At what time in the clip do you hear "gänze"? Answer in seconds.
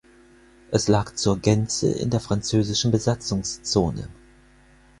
1.37-1.91